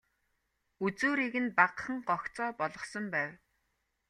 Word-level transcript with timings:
Үзүүрийг 0.85 1.35
нь 1.43 1.53
багахан 1.57 1.97
гогцоо 2.09 2.49
болгосон 2.59 3.05
байв. 3.13 3.31